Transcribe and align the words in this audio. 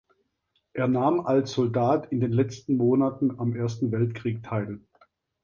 Er 0.73 0.87
nahm 0.87 1.19
als 1.27 1.51
Soldat 1.51 2.11
in 2.11 2.21
den 2.21 2.31
letzten 2.31 2.75
Monaten 2.75 3.37
am 3.39 3.55
Ersten 3.55 3.91
Weltkrieg 3.91 4.41
teil. 4.41 4.81